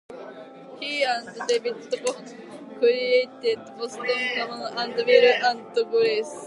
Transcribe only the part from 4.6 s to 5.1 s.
and